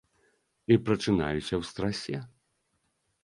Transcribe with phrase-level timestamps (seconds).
[0.75, 2.17] І прачынаюся ў страсе.